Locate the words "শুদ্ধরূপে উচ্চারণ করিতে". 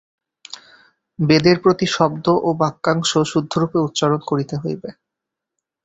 3.31-4.55